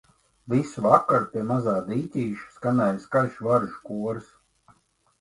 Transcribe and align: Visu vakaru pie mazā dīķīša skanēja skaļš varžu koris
Visu 0.53 0.81
vakaru 0.85 1.27
pie 1.35 1.43
mazā 1.51 1.77
dīķīša 1.91 2.51
skanēja 2.57 2.99
skaļš 3.07 3.39
varžu 3.51 3.81
koris 3.93 4.37